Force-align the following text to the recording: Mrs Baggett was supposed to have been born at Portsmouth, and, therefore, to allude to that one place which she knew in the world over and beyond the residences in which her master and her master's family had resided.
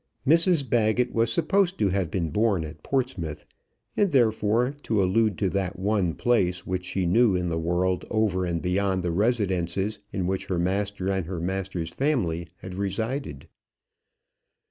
Mrs 0.27 0.67
Baggett 0.67 1.13
was 1.13 1.31
supposed 1.31 1.77
to 1.77 1.89
have 1.89 2.09
been 2.09 2.31
born 2.31 2.63
at 2.65 2.81
Portsmouth, 2.81 3.45
and, 3.95 4.11
therefore, 4.11 4.71
to 4.81 4.99
allude 5.03 5.37
to 5.37 5.47
that 5.51 5.77
one 5.77 6.15
place 6.15 6.65
which 6.65 6.83
she 6.85 7.05
knew 7.05 7.35
in 7.35 7.49
the 7.49 7.59
world 7.59 8.03
over 8.09 8.43
and 8.43 8.63
beyond 8.63 9.03
the 9.03 9.11
residences 9.11 9.99
in 10.11 10.25
which 10.25 10.47
her 10.47 10.57
master 10.57 11.11
and 11.11 11.27
her 11.27 11.39
master's 11.39 11.91
family 11.93 12.47
had 12.63 12.73
resided. 12.73 13.47